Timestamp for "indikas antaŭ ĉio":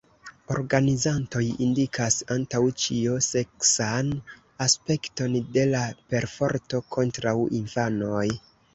1.65-3.19